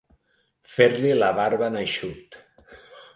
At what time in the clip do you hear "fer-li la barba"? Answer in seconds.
0.75-1.67